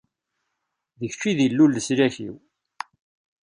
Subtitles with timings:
[0.99, 2.35] D kečč i d Illu n leslak-iw.